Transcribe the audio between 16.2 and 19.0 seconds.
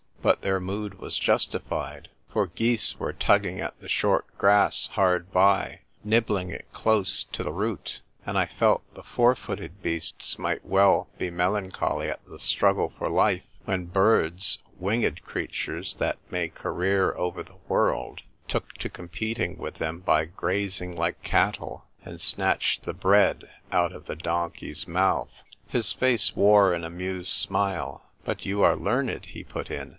may career over the world, took to